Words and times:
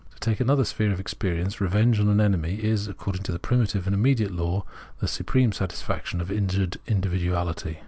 To 0.15 0.19
take 0.19 0.39
another 0.39 0.65
sphere 0.65 0.91
of 0.91 0.99
experience: 0.99 1.61
revenge 1.61 1.99
on 1.99 2.09
an 2.09 2.19
enemy 2.19 2.55
is, 2.55 2.87
according 2.87 3.21
to 3.21 3.31
the 3.31 3.37
primitive 3.37 3.85
immediate 3.85 4.31
law, 4.31 4.63
the 4.97 5.07
supreme 5.07 5.51
satisfaction 5.51 6.19
of 6.19 6.31
injured 6.31 6.77
individuality. 6.87 7.77